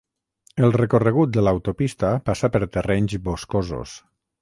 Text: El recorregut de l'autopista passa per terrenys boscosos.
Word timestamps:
El 0.67 0.73
recorregut 0.77 1.35
de 1.35 1.45
l'autopista 1.45 2.15
passa 2.31 2.53
per 2.57 2.65
terrenys 2.79 3.19
boscosos. 3.31 3.99